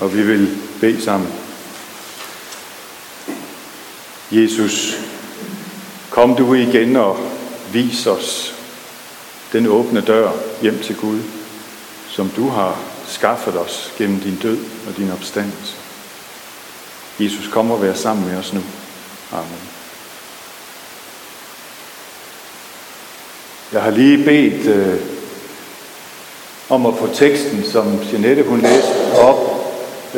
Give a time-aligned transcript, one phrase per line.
[0.00, 1.32] og vi vil bede sammen.
[4.30, 5.00] Jesus,
[6.10, 7.18] kom du igen og
[7.72, 8.54] vis os
[9.52, 10.30] den åbne dør
[10.62, 11.18] hjem til Gud,
[12.08, 14.58] som du har skaffet os gennem din død
[14.88, 15.74] og din opstandelse.
[17.20, 18.60] Jesus, kom og vær sammen med os nu.
[19.32, 19.68] Amen.
[23.72, 25.00] Jeg har lige bedt øh,
[26.68, 29.37] om at få teksten, som Jeanette hun læste op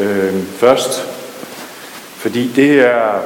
[0.00, 1.06] øh, først.
[2.16, 3.22] Fordi det er,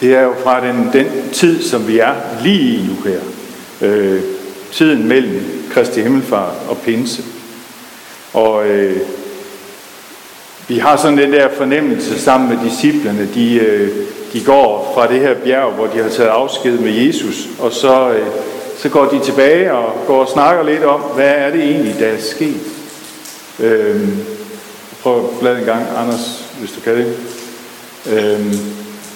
[0.00, 3.20] det er jo fra den, den tid, som vi er lige i nu her.
[3.80, 4.20] Øh,
[4.72, 7.22] tiden mellem Kristi Himmelfart og Pinse.
[8.32, 8.96] Og øh,
[10.68, 13.28] vi har sådan den der fornemmelse sammen med disciplerne.
[13.34, 13.90] De, øh,
[14.32, 18.10] de går fra det her bjerg, hvor de har taget afsked med Jesus, og så,
[18.10, 18.26] øh,
[18.78, 22.06] så går de tilbage og går og snakker lidt om, hvad er det egentlig, der
[22.06, 22.77] er sket.
[23.60, 24.16] Øhm,
[25.02, 27.14] prøv at blade en gang, Anders, hvis du kan det.
[28.12, 28.58] Øhm,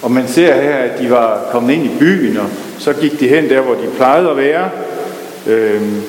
[0.01, 2.49] og man ser her, at de var kommet ind i byen, og
[2.79, 4.69] så gik de hen der, hvor de plejede at være.
[5.47, 6.01] Øhm,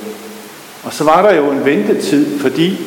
[0.83, 2.79] og så var der jo en ventetid, fordi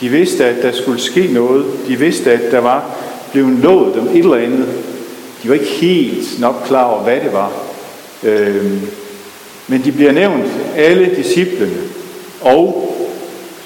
[0.00, 1.64] de vidste, at der skulle ske noget.
[1.88, 2.96] De vidste, at der var
[3.32, 4.66] blevet lovet dem et eller andet.
[5.42, 7.52] De var ikke helt nok klar over, hvad det var.
[8.22, 8.80] Øhm,
[9.66, 11.78] men de bliver nævnt, alle disciplene.
[12.40, 12.92] Og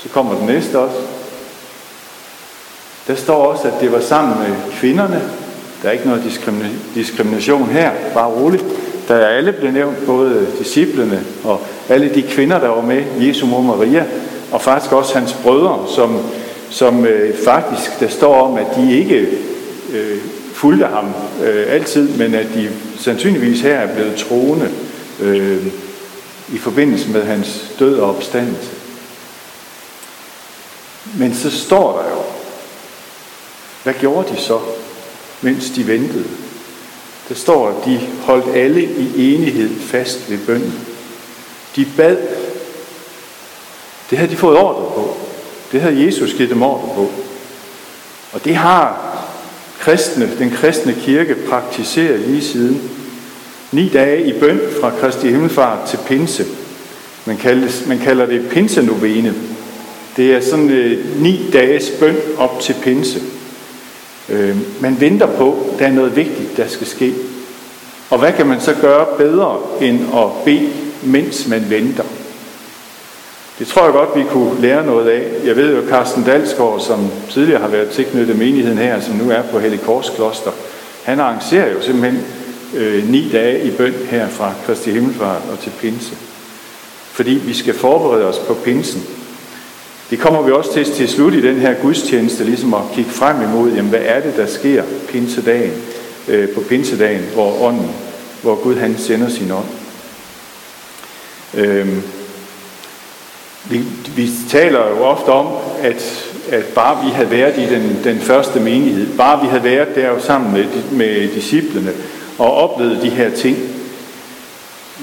[0.02, 0.96] så kommer den næste også.
[3.10, 5.22] Der står også, at det var sammen med kvinderne.
[5.82, 6.40] Der er ikke noget
[6.94, 8.64] diskrimination her, bare roligt.
[9.08, 13.46] Der er alle blevet nævnt, både disciplene og alle de kvinder, der var med, Jesu
[13.46, 14.04] mor Maria,
[14.52, 16.18] og faktisk også hans brødre, som,
[16.70, 19.28] som øh, faktisk, der står om, at de ikke
[19.92, 20.18] øh,
[20.54, 21.06] fulgte ham
[21.44, 24.68] øh, altid, men at de sandsynligvis her er blevet troende
[25.20, 25.66] øh,
[26.52, 28.70] i forbindelse med hans død og opstandelse.
[31.18, 32.19] Men så står der jo,
[33.82, 34.58] hvad gjorde de så,
[35.40, 36.24] mens de ventede?
[37.28, 40.74] Der står, at de holdt alle i enighed fast ved bønden.
[41.76, 42.16] De bad.
[44.10, 45.16] Det havde de fået ordre på.
[45.72, 47.10] Det havde Jesus givet dem ordre på.
[48.32, 49.16] Og det har
[49.80, 52.90] kristne, den kristne kirke praktiseret lige siden.
[53.72, 56.46] Ni dage i bøn fra Kristi Himmelfart til Pinse.
[57.24, 59.34] Man, kaldes, man kalder det pinsenovene.
[60.16, 63.20] Det er sådan øh, ni dages bøn op til pinse.
[64.30, 67.14] Øh, man venter på, at der er noget vigtigt, der skal ske.
[68.10, 70.70] Og hvad kan man så gøre bedre end at bede,
[71.02, 72.04] mens man venter?
[73.58, 75.46] Det tror jeg godt, vi kunne lære noget af.
[75.46, 79.42] Jeg ved jo, Carsten Dalsgaard, som tidligere har været tilknyttet menigheden her, som nu er
[79.42, 80.50] på Helligkors Kloster,
[81.04, 82.24] han arrangerer jo simpelthen
[82.76, 86.14] øh, ni dage i bøn her fra Kristi Himmelfart og til Pinse.
[87.12, 89.02] Fordi vi skal forberede os på Pinsen.
[90.10, 93.42] Det kommer vi også til til slut i den her gudstjeneste, ligesom at kigge frem
[93.42, 95.72] imod, jamen, hvad er det, der sker pinsedagen,
[96.28, 97.90] øh, på pinsedagen, hvor ånden,
[98.42, 99.66] hvor Gud han sender sin ånd.
[101.54, 101.88] Øh,
[103.70, 103.78] vi,
[104.16, 105.46] vi taler jo ofte om,
[105.82, 109.94] at, at bare vi havde været i den, den første menighed, bare vi havde været
[109.94, 111.92] der jo sammen med, med disciplene
[112.38, 113.56] og oplevet de her ting.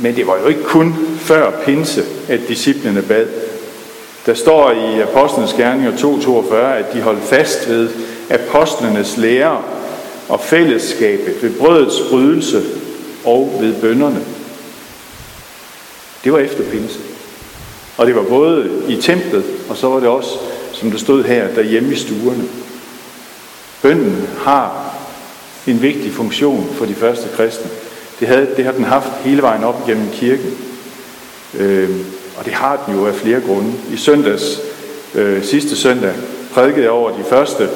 [0.02, 3.26] Men det var jo ikke kun før pinse, at disciplene bad.
[4.28, 7.90] Der står i Apostlenes Gerninger 2.42, at de holdt fast ved
[8.30, 9.62] apostlenes lære
[10.30, 12.64] og fællesskabet ved brødets brydelse
[13.26, 14.22] og ved bønderne.
[16.24, 17.00] Det var efter pinse.
[17.98, 20.30] Og det var både i templet, og så var det også,
[20.74, 22.44] som der stod her, derhjemme i stuerne.
[23.82, 24.94] Bønden har
[25.68, 27.70] en vigtig funktion for de første kristne.
[28.20, 30.58] Det, havde, det har den haft hele vejen op gennem kirken.
[31.54, 31.90] Øh,
[32.38, 33.74] og det har den jo af flere grunde.
[33.94, 34.60] I søndags,
[35.16, 36.14] øh, sidste søndag,
[36.54, 37.70] prædikede jeg over de første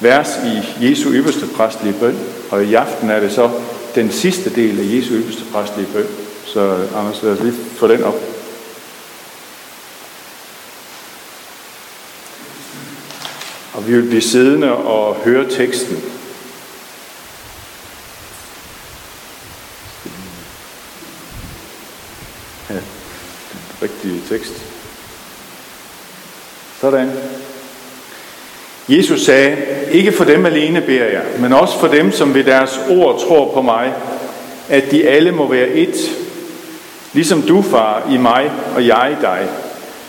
[0.00, 2.18] vers i Jesu ypperste præstlige bøn.
[2.50, 3.50] Og i aften er det så
[3.94, 6.06] den sidste del af Jesu ypperste præstlige bøn.
[6.44, 8.14] Så Anders, lad os lige få den op.
[13.74, 15.96] Og vi vil blive siddende og høre teksten.
[22.70, 24.54] Ja, den rigtige tekst.
[26.80, 27.10] Sådan.
[28.88, 29.56] Jesus sagde,
[29.92, 33.54] ikke for dem alene beder jeg, men også for dem, som ved deres ord tror
[33.54, 33.92] på mig,
[34.68, 35.96] at de alle må være et,
[37.12, 39.46] ligesom du, far, i mig og jeg i dig,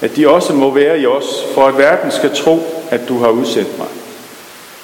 [0.02, 2.60] at de også må være i os, for at verden skal tro,
[2.90, 3.88] at du har udsendt mig.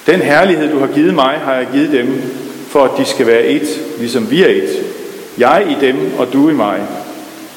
[0.06, 2.22] Den herlighed, du har givet mig, har jeg givet dem,
[2.68, 4.84] for at de skal være et, ligesom vi er et.
[5.38, 6.80] Jeg i dem, og du i mig,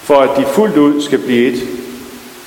[0.04, 1.68] for at de fuldt ud skal blive et,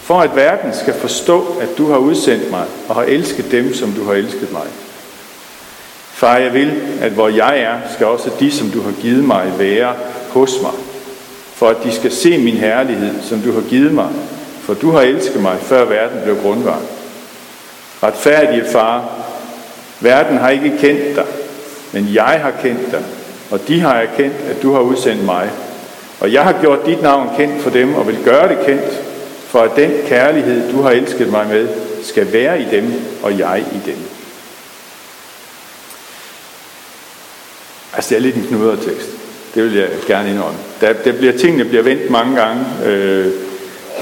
[0.03, 3.93] for at verden skal forstå, at du har udsendt mig og har elsket dem, som
[3.93, 4.67] du har elsket mig.
[6.12, 9.53] Far, jeg vil, at hvor jeg er, skal også de, som du har givet mig,
[9.59, 9.95] være
[10.31, 10.73] hos mig,
[11.55, 14.09] for at de skal se min herlighed, som du har givet mig,
[14.61, 16.81] for du har elsket mig, før verden blev grundvar.
[18.03, 19.09] Retfærdige far,
[20.01, 21.27] verden har ikke kendt dig,
[21.93, 23.03] men jeg har kendt dig,
[23.51, 25.51] og de har erkendt, at du har udsendt mig.
[26.20, 29.02] Og jeg har gjort dit navn kendt for dem, og vil gøre det kendt,
[29.46, 31.69] for at den kærlighed, du har elsket mig med,
[32.02, 33.96] skal være i dem, og jeg i dem.
[37.94, 39.08] Altså, det er lidt en tekst.
[39.55, 40.58] Det vil jeg gerne indrømme.
[40.81, 43.32] Der, der bliver tingene bliver vendt mange gange, øh,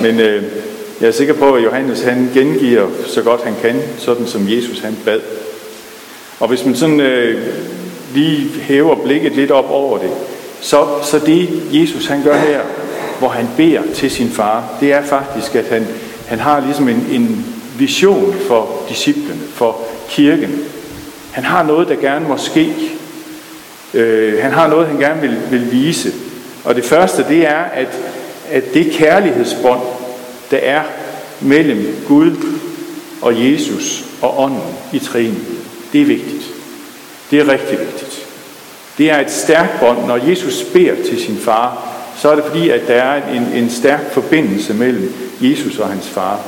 [0.00, 0.43] men øh,
[1.00, 4.81] jeg er sikker på, at Johannes han gengiver så godt han kan, sådan som Jesus
[4.81, 5.20] han bad.
[6.41, 7.47] Og hvis man sådan øh,
[8.15, 10.11] lige hæver blikket lidt op over det,
[10.62, 12.61] så, så det Jesus han gør her,
[13.19, 15.87] hvor han beder til sin far, det er faktisk, at han,
[16.26, 17.47] han har ligesom en, en
[17.79, 20.50] vision for disciplene, for kirken.
[21.32, 22.75] Han har noget, der gerne må ske.
[23.94, 26.12] Øh, han har noget, han gerne vil, vil vise.
[26.65, 27.99] Og det første, det er, at,
[28.50, 29.81] at det kærlighedsbånd,
[30.50, 30.82] der er
[31.41, 32.37] mellem Gud
[33.23, 35.47] og Jesus og ånden i træen,
[35.93, 36.44] det er vigtigt.
[37.31, 38.12] Det er rigtig vigtigt.
[38.99, 40.06] Det er et stærkt bånd.
[40.06, 43.71] Når Jesus beder til sin far, så er det fordi, at der er en, en
[43.71, 46.41] stærk forbindelse mellem Jesus og hans far.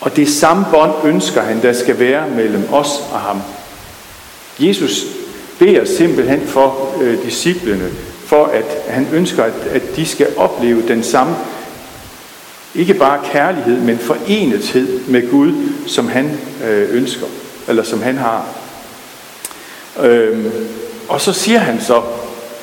[0.00, 3.42] Og det samme bånd ønsker han, der skal være mellem os og ham.
[4.58, 5.04] Jesus
[5.58, 7.90] beder simpelthen for øh, disciplene,
[8.26, 11.36] for at han ønsker, at, at de skal opleve den samme,
[12.74, 15.52] ikke bare kærlighed, men forenethed med Gud,
[15.86, 17.26] som han øh, ønsker,
[17.68, 18.46] eller som han har.
[20.00, 20.52] Øhm,
[21.10, 22.02] og så siger han så,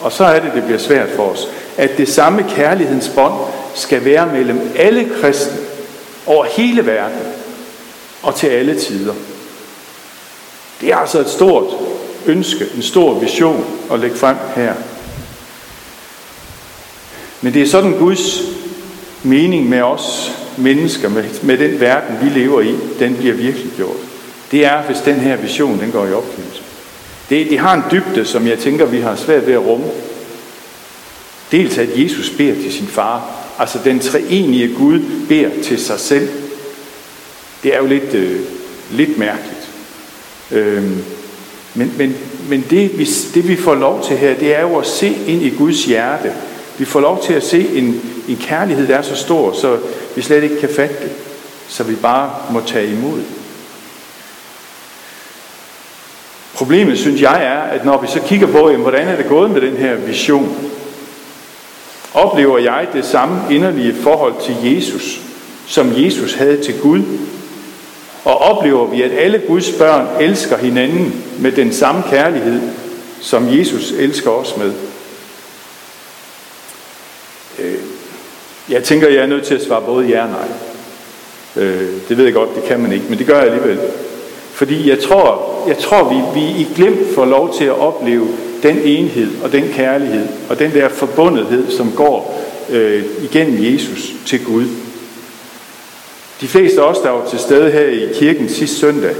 [0.02, 1.48] og så er det, det bliver svært for os,
[1.78, 3.34] at det samme kærlighedens bånd
[3.76, 5.58] skal være mellem alle kristne
[6.26, 7.20] over hele verden
[8.24, 9.14] og til alle tider.
[10.82, 11.74] Det er altså et stort
[12.26, 14.74] ønske, en stor vision at lægge frem her.
[17.42, 18.42] Men det er sådan Guds
[19.24, 23.98] mening med os mennesker, med, med den verden, vi lever i, den bliver virkelig gjort.
[24.52, 26.57] Det er, hvis den her vision, den går i opfyldelse.
[27.30, 29.86] Det, det har en dybde, som jeg tænker, vi har svært ved at rumme.
[31.52, 36.30] Dels at Jesus beder til sin far, altså den treenige Gud beder til sig selv.
[37.64, 38.40] Det er jo lidt, øh,
[38.92, 39.70] lidt mærkeligt.
[40.52, 41.04] Øhm,
[41.74, 42.16] men men,
[42.50, 45.42] men det, vi, det vi får lov til her, det er jo at se ind
[45.42, 46.34] i Guds hjerte.
[46.78, 49.78] Vi får lov til at se en, en kærlighed, der er så stor, så
[50.16, 51.12] vi slet ikke kan fatte det.
[51.68, 53.22] Så vi bare må tage imod.
[56.58, 59.52] Problemet, synes jeg, er, at når vi så kigger på, jamen, hvordan er det gået
[59.52, 60.72] med den her vision,
[62.14, 65.22] oplever jeg det samme inderlige forhold til Jesus,
[65.68, 67.02] som Jesus havde til Gud,
[68.26, 72.62] og oplever vi, at alle Guds børn elsker hinanden med den samme kærlighed,
[73.22, 74.74] som Jesus elsker os med.
[77.60, 77.80] Øh,
[78.70, 80.48] jeg tænker, jeg er nødt til at svare både ja og nej.
[81.56, 83.80] Øh, det ved jeg godt, det kan man ikke, men det gør jeg alligevel.
[84.58, 88.28] Fordi jeg tror, jeg tror vi, vi i glimt får lov til at opleve
[88.64, 94.46] den enhed og den kærlighed og den der forbundethed, som går øh, igennem Jesus til
[94.46, 94.66] Gud.
[96.42, 99.16] De fleste af os, der var til stede her i kirken sidste søndag,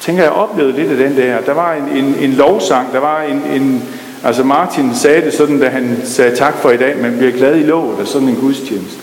[0.00, 1.40] tænker jeg oplevede lidt af den der.
[1.40, 3.82] Der var en, en, en lovsang, der var en, en,
[4.24, 7.56] altså Martin sagde det sådan, da han sagde tak for i dag, man bliver glad
[7.56, 8.98] i lovet af sådan en gudstjeneste.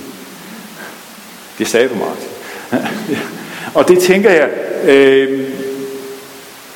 [1.58, 2.30] Det sagde du, Martin.
[3.76, 4.50] og det tænker jeg,
[4.86, 5.50] øh,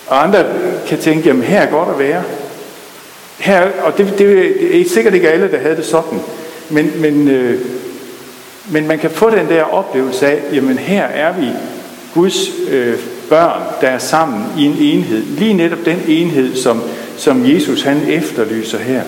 [0.08, 0.46] og andre
[0.88, 2.24] kan tænke, jamen her er godt at være.
[3.39, 6.20] Her, og det, det, det er sikkert ikke alle, der havde det sådan.
[6.70, 7.60] Men, men, øh,
[8.72, 11.48] men man kan få den der oplevelse af, jamen her er vi
[12.13, 13.00] Guds øh,
[13.30, 15.24] børn, der er sammen i en enhed.
[15.24, 16.82] Lige netop den enhed, som,
[17.18, 19.01] som Jesus han efterlyser her.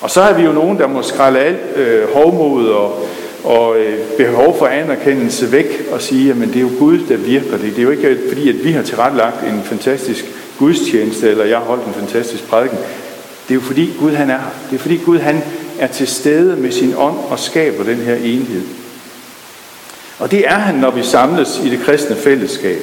[0.00, 3.08] Og så er vi jo nogen, der må skrælle alt øh, hovmod og,
[3.44, 7.50] og øh, behov for anerkendelse væk og sige, at det er jo Gud, der virker
[7.50, 7.60] det.
[7.60, 10.24] Det er jo ikke øh, fordi, at vi har tilrettelagt en fantastisk
[10.58, 12.78] gudstjeneste, eller jeg har holdt en fantastisk prædiken.
[13.48, 14.50] Det er jo fordi Gud han er her.
[14.70, 15.42] Det er fordi Gud han
[15.78, 18.62] er til stede med sin ånd og skaber den her enhed.
[20.18, 22.78] Og det er han, når vi samles i det kristne fællesskab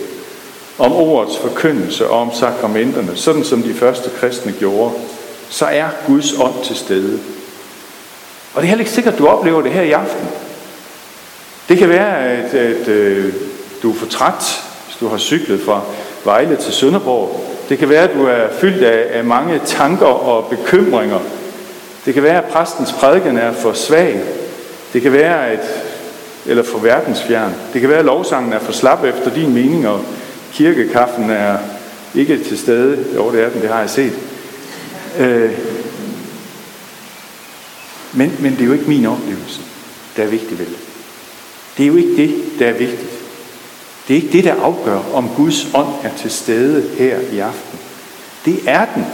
[0.79, 4.93] om ordets forkyndelse og om sakramenterne, sådan som de første kristne gjorde,
[5.49, 7.19] så er Guds ånd til stede.
[8.53, 10.27] Og det er heller ikke sikkert, at du oplever det her i aften.
[11.69, 13.33] Det kan være, at, at øh,
[13.83, 15.81] du er for træt, hvis du har cyklet fra
[16.25, 17.45] Vejle til Sønderborg.
[17.69, 21.19] Det kan være, at du er fyldt af, af mange tanker og bekymringer.
[22.05, 24.21] Det kan være, at præstens prædiken er for svag.
[24.93, 25.59] Det kan være, at
[26.45, 27.53] eller for verdensfjern.
[27.73, 30.05] Det kan være, at lovsangen er for slap efter din mening, og
[30.53, 31.57] kirkekaffen er
[32.15, 33.05] ikke til stede.
[33.15, 34.13] Jo, det er den, det har jeg set.
[35.19, 35.51] Øh,
[38.13, 39.61] men, men det er jo ikke min oplevelse,
[40.17, 40.88] der er vigtig vel.
[41.79, 43.09] Det er jo ikke det, der er vigtigt.
[44.07, 47.79] Det er ikke det, der afgør, om Guds ånd er til stede her i aften.
[48.45, 49.05] Det er den,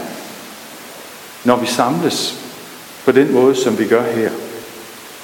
[1.43, 2.35] når vi samles
[3.03, 4.29] på den måde, som vi gør her.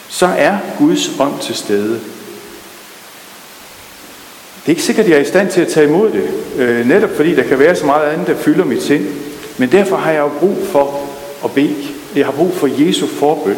[0.10, 1.94] Så er Guds ånd til stede.
[4.60, 6.88] Det er ikke sikkert, at jeg er i stand til at tage imod det, øh,
[6.88, 9.06] netop fordi der kan være så meget andet, der fylder mit sind.
[9.58, 11.10] Men derfor har jeg jo brug for
[11.44, 11.88] at bede.
[12.16, 13.58] Jeg har brug for Jesu forbøn.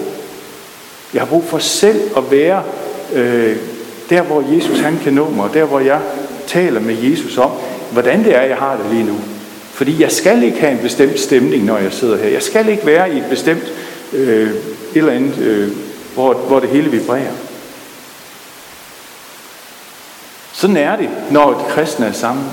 [1.13, 2.63] Jeg har brug for selv at være
[3.13, 3.57] øh,
[4.09, 5.99] der, hvor Jesus han kan nå mig, der, hvor jeg
[6.47, 7.51] taler med Jesus om,
[7.91, 9.15] hvordan det er, jeg har det lige nu.
[9.73, 12.29] Fordi jeg skal ikke have en bestemt stemning, når jeg sidder her.
[12.29, 13.63] Jeg skal ikke være i et bestemt
[14.13, 14.55] øh, et
[14.95, 15.71] eller andet, øh,
[16.13, 17.31] hvor, hvor det hele vibrerer.
[20.51, 22.45] Sådan er det, når de kristne er sammen.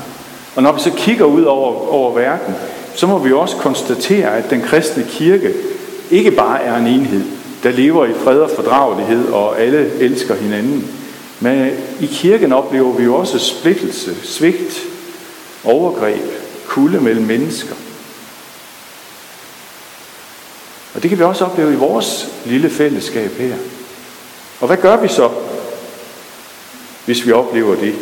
[0.57, 2.55] Og når vi så kigger ud over, over verden,
[2.95, 5.53] så må vi også konstatere, at den kristne kirke
[6.11, 7.23] ikke bare er en enhed,
[7.63, 11.00] der lever i fred og fordragelighed, og alle elsker hinanden.
[11.41, 11.71] Men
[12.01, 14.81] i kirken oplever vi jo også splittelse, svigt,
[15.65, 16.23] overgreb,
[16.67, 17.75] kulde mellem mennesker.
[20.95, 23.55] Og det kan vi også opleve i vores lille fællesskab her.
[24.61, 25.31] Og hvad gør vi så,
[27.05, 27.95] hvis vi oplever det?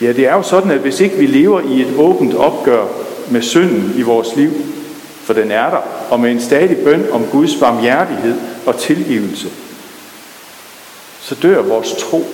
[0.00, 2.86] Ja, det er jo sådan, at hvis ikke vi lever i et åbent opgør
[3.30, 4.52] med synden i vores liv,
[5.22, 8.34] for den er der, og med en stadig bøn om Guds barmhjertighed
[8.66, 9.48] og tilgivelse,
[11.28, 12.26] så dør vores tro.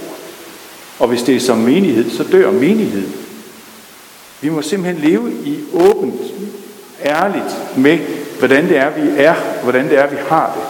[0.99, 3.13] Og hvis det er som menighed, så dør menigheden.
[4.41, 6.21] Vi må simpelthen leve i åbent,
[7.05, 7.99] ærligt med,
[8.39, 10.63] hvordan det er, vi er, hvordan det er, vi har det.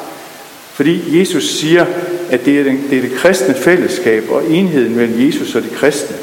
[0.73, 1.87] Fordi Jesus siger,
[2.31, 5.69] at det er, den, det er det kristne fællesskab og enheden mellem Jesus og de
[5.69, 6.17] kristne,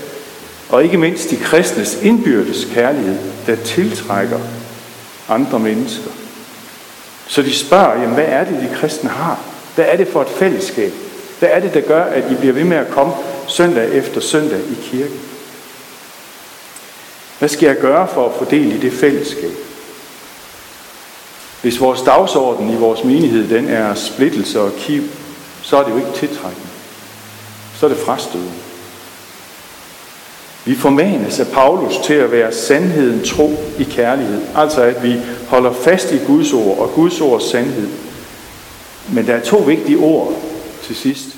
[0.70, 3.18] og ikke mindst de kristnes indbyrdes kærlighed,
[3.48, 4.40] der tiltrækker
[5.30, 6.10] andre mennesker.
[7.28, 9.40] Så de spørger, jamen, hvad er det, de kristne har?
[9.76, 10.94] Hvad er det for et fællesskab?
[11.42, 13.14] Hvad er det, der gør, at I bliver ved med at komme
[13.48, 15.20] søndag efter søndag i kirken?
[17.40, 19.52] Hvad skal jeg gøre for at få del i det fællesskab?
[21.62, 25.04] Hvis vores dagsorden i vores menighed den er splittelse og kiv,
[25.62, 26.68] så er det jo ikke tiltrækkende.
[27.76, 28.52] Så er det frastødende.
[30.66, 34.42] Vi formanes af Paulus til at være sandheden tro i kærlighed.
[34.56, 37.88] Altså at vi holder fast i Guds ord og Guds ords sandhed.
[39.14, 40.51] Men der er to vigtige ord
[40.94, 41.38] til sidst,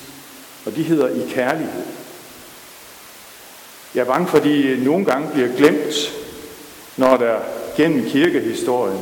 [0.65, 1.83] og de hedder i kærlighed.
[3.95, 6.13] Jeg er bange for, at de nogle gange bliver glemt,
[6.97, 7.35] når der
[7.77, 8.99] gennem kirkehistorien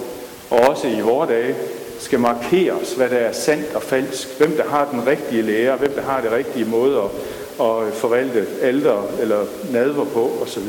[0.49, 1.55] og også i vore dage
[1.99, 4.37] skal markeres, hvad der er sandt og falsk.
[4.37, 7.09] Hvem der har den rigtige lære, hvem der har det rigtige måde at,
[7.65, 10.63] at forvalte alder eller nadver på osv.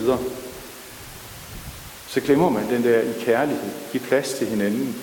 [2.09, 3.71] Så glemmer man den der i kærlighed.
[3.93, 4.97] give plads til hinanden.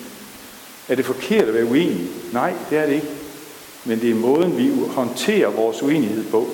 [0.88, 2.06] Er det forkert at være uenig?
[2.32, 3.19] Nej, det er det ikke.
[3.84, 6.48] Men det er måden, vi håndterer vores uenighed på.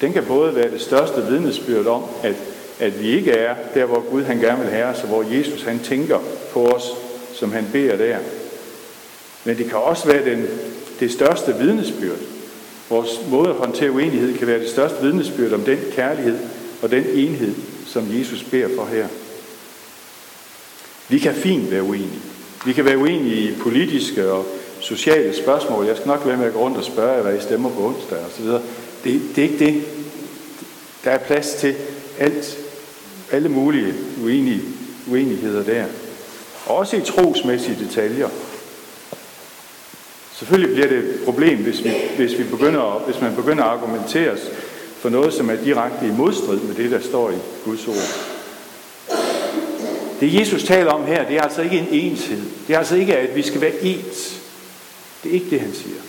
[0.00, 2.34] Den kan både være det største vidnesbyrd om, at,
[2.78, 5.62] at vi ikke er der, hvor Gud han gerne vil have os, og hvor Jesus
[5.62, 6.18] han tænker
[6.52, 6.84] på os,
[7.34, 8.18] som han beder der.
[9.44, 10.46] Men det kan også være den,
[11.00, 12.18] det største vidnesbyrd.
[12.90, 16.38] Vores måde at håndtere uenighed kan være det største vidnesbyrd om den kærlighed
[16.82, 17.54] og den enhed,
[17.86, 19.08] som Jesus beder for her.
[21.08, 22.20] Vi kan fint være uenige.
[22.66, 24.46] Vi kan være uenige i politiske og
[24.80, 25.86] sociale spørgsmål.
[25.86, 27.86] Jeg skal nok være med at gå rundt og spørge jer, hvad I stemmer på
[27.86, 28.46] onsdag osv.
[29.04, 29.82] Det, det er ikke det.
[31.04, 31.74] Der er plads til
[32.18, 32.58] alt,
[33.32, 33.94] alle mulige
[34.24, 34.62] uenige,
[35.10, 35.84] uenigheder der.
[36.66, 38.28] Også i trosmæssige detaljer.
[40.32, 44.36] Selvfølgelig bliver det et problem, hvis, vi, hvis, vi begynder, hvis man begynder at argumentere
[44.98, 48.28] for noget, som er direkte i modstrid med det, der står i Guds ord.
[50.20, 52.42] Det Jesus taler om her, det er altså ikke en enshed.
[52.66, 54.37] Det er altså ikke, at vi skal være ens.
[55.22, 56.00] Det er ikke det, han siger.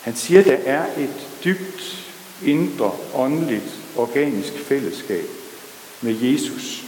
[0.00, 2.04] Han siger, at der er et dybt,
[2.44, 5.24] indre, åndeligt, organisk fællesskab
[6.00, 6.84] med Jesus.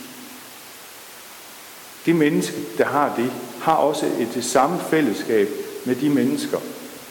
[2.07, 5.49] Det menneske, der har det, har også et det samme fællesskab
[5.85, 6.59] med de mennesker,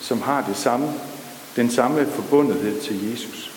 [0.01, 0.93] som har det samme,
[1.55, 3.51] den samme forbundethed til Jesus.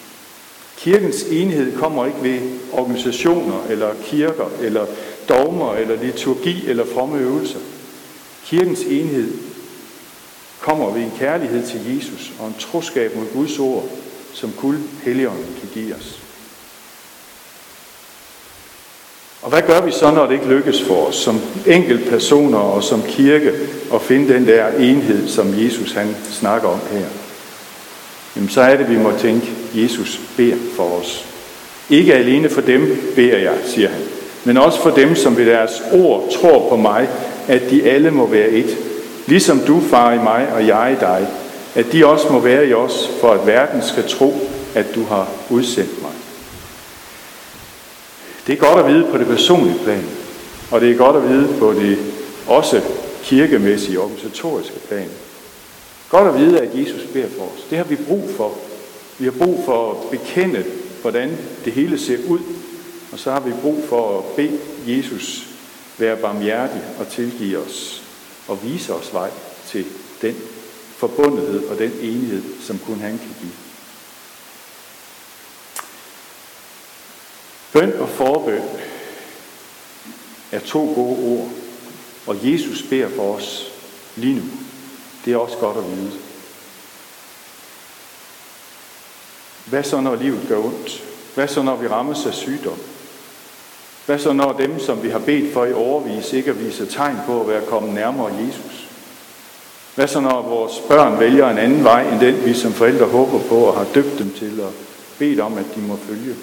[0.76, 2.40] Kirkens enhed kommer ikke ved
[2.72, 4.86] organisationer, eller kirker, eller
[5.28, 7.58] dogmer, eller liturgi, eller fromme øvelser.
[8.44, 9.32] Kirkens enhed
[10.68, 13.84] kommer ved en kærlighed til Jesus og en troskab mod Guds ord,
[14.32, 16.18] som kun Helligånden kan give os.
[19.42, 21.40] Og hvad gør vi så, når det ikke lykkes for os, som
[22.10, 23.52] personer og som kirke,
[23.94, 27.06] at finde den der enhed, som Jesus han snakker om her,
[28.36, 31.26] jamen så er det, vi må tænke, Jesus beder for os.
[31.90, 34.02] Ikke alene for dem beder jeg, siger han,
[34.44, 37.08] men også for dem, som ved deres ord tror på mig,
[37.48, 38.87] at de alle må være et.
[39.28, 41.28] Ligesom du, far, i mig og jeg i dig,
[41.74, 44.34] at de også må være i os, for at verden skal tro,
[44.74, 46.12] at du har udsendt mig.
[48.46, 50.04] Det er godt at vide på det personlige plan,
[50.70, 51.98] og det er godt at vide på det
[52.46, 52.82] også
[53.22, 55.08] kirkemæssige, organisatoriske plan.
[56.08, 57.66] Godt at vide, at Jesus beder for os.
[57.70, 58.54] Det har vi brug for.
[59.18, 60.64] Vi har brug for at bekende,
[61.02, 62.38] hvordan det hele ser ud,
[63.12, 65.46] og så har vi brug for at bede Jesus
[65.98, 68.02] være barmhjertig og tilgive os
[68.48, 69.30] og vise os vej
[69.66, 69.86] til
[70.22, 70.36] den
[70.96, 73.52] forbundethed og den enighed, som kun han kan give.
[77.72, 78.62] Bøn og forbøn
[80.52, 81.50] er to gode ord,
[82.26, 83.72] og Jesus beder for os
[84.16, 84.42] lige nu.
[85.24, 86.12] Det er også godt at vide.
[89.66, 91.04] Hvad så, når livet gør ondt?
[91.34, 92.78] Hvad så, når vi rammes af sygdom?
[94.08, 97.40] Hvad så, når dem, som vi har bedt for i overvis, ikke viser tegn på
[97.40, 98.88] at være kommet nærmere Jesus?
[99.94, 103.38] Hvad så, når vores børn vælger en anden vej, end den vi som forældre håber
[103.48, 104.72] på og har døbt dem til og
[105.18, 106.36] bedt om, at de må følge?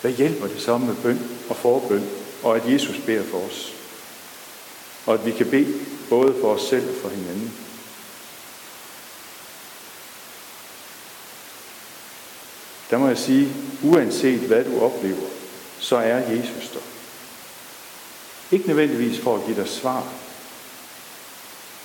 [0.00, 2.04] Hvad hjælper det så med bøn og forbøn,
[2.42, 3.72] og at Jesus beder for os?
[5.06, 5.74] Og at vi kan bede
[6.10, 7.52] både for os selv og for hinanden.
[12.90, 13.48] Der må jeg sige,
[13.82, 15.37] uanset hvad du oplever,
[15.80, 16.80] så er Jesus der.
[18.50, 20.04] Ikke nødvendigvis for at give dig svar.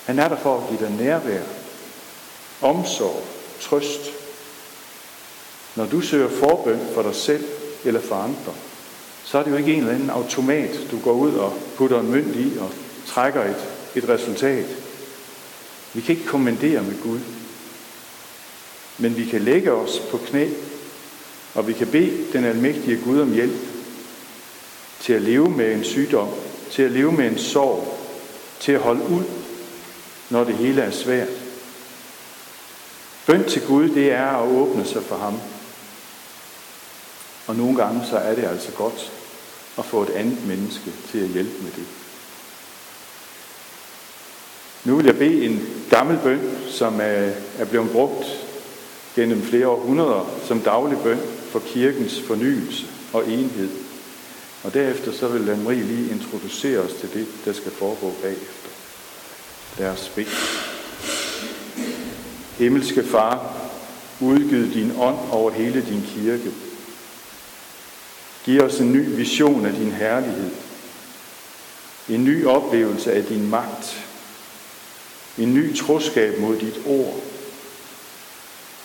[0.04, 1.42] Han er der for at give dig nærvær,
[2.62, 3.24] omsorg,
[3.60, 4.00] trøst.
[5.76, 7.44] Når du søger forbøn for dig selv
[7.84, 8.54] eller for andre,
[9.24, 12.10] så er det jo ikke en eller anden automat, du går ud og putter en
[12.10, 12.70] mønt i og
[13.06, 14.66] trækker et, et resultat.
[15.94, 17.20] Vi kan ikke kommandere med Gud.
[18.98, 20.48] Men vi kan lægge os på knæ,
[21.54, 23.73] og vi kan bede den almægtige Gud om hjælp
[25.04, 26.28] til at leve med en sygdom,
[26.70, 27.98] til at leve med en sorg,
[28.60, 29.22] til at holde ud,
[30.30, 31.28] når det hele er svært.
[33.26, 35.40] Bøn til Gud, det er at åbne sig for ham.
[37.46, 39.12] Og nogle gange så er det altså godt
[39.78, 41.86] at få et andet menneske til at hjælpe med det.
[44.84, 47.00] Nu vil jeg bede en gammel bøn, som
[47.58, 48.26] er blevet brugt
[49.16, 53.83] gennem flere århundreder som daglig bøn for kirkens fornyelse og enhed.
[54.64, 58.68] Og derefter så vil Anne-Marie lige introducere os til det, der skal foregå bagefter.
[59.78, 60.26] Lad os bede.
[62.58, 63.56] Himmelske Far,
[64.20, 66.50] udgyd din ånd over hele din kirke.
[68.44, 70.50] Giv os en ny vision af din herlighed.
[72.08, 74.06] En ny oplevelse af din magt.
[75.38, 77.20] En ny troskab mod dit ord.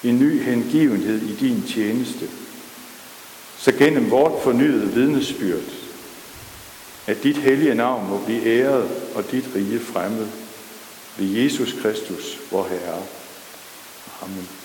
[0.04, 2.30] En ny hengivenhed i din tjeneste
[3.60, 5.64] så gennem vort fornyede vidnesbyrd,
[7.08, 10.28] at dit hellige navn må blive æret og dit rige fremmed
[11.18, 13.02] ved Jesus Kristus, vor Herre.
[14.22, 14.59] Amen.